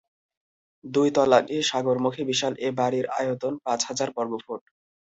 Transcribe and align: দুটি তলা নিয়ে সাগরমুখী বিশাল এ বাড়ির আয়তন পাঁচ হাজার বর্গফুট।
দুটি 0.83 1.11
তলা 1.15 1.39
নিয়ে 1.41 1.61
সাগরমুখী 1.69 2.23
বিশাল 2.29 2.53
এ 2.59 2.69
বাড়ির 2.79 3.05
আয়তন 3.17 3.53
পাঁচ 3.65 3.79
হাজার 3.89 4.09
বর্গফুট। 4.15 4.61